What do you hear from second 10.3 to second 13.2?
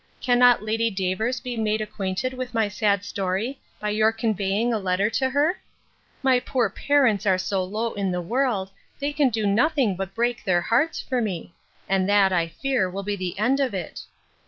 their hearts for me; and that, I fear, will be